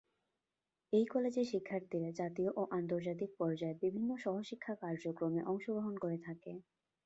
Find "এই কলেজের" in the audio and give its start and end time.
0.93-1.47